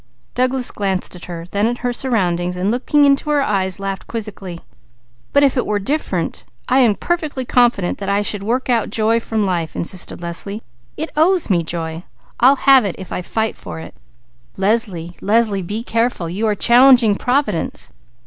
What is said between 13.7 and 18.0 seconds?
it!" "Leslie! Leslie! Be careful! You are challenging Providence.